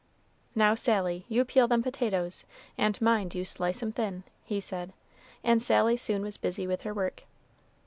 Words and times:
"Now, 0.55 0.73
Sally, 0.73 1.25
you 1.29 1.45
peel 1.45 1.67
them 1.67 1.83
potatoes, 1.83 2.43
and 2.75 2.99
mind 2.99 3.35
you 3.35 3.45
slice 3.45 3.83
'em 3.83 3.91
thin," 3.91 4.23
he 4.43 4.59
said, 4.59 4.93
and 5.43 5.61
Sally 5.61 5.95
soon 5.95 6.23
was 6.23 6.37
busy 6.37 6.65
with 6.65 6.81
her 6.81 6.91
work. 6.95 7.25